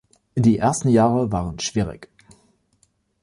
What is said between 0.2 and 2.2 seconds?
Die ersten Jahre waren schwierig.